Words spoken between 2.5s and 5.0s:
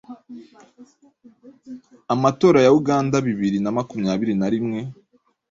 ya uganda bibiri namakumyabiri narimwe